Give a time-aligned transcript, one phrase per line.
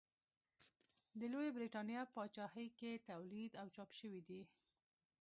[1.19, 4.41] د لویې برېتانیا پاچاهۍ کې تولید او چاپ شوي دي.